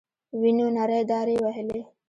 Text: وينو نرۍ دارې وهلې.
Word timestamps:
وينو 0.39 0.67
نرۍ 0.75 1.01
دارې 1.11 1.35
وهلې. 1.43 1.81